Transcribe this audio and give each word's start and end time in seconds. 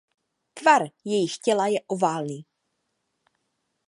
Tvar 0.53 0.81
jejich 1.05 1.37
těla 1.37 1.67
je 1.67 1.79
oválný. 1.87 2.45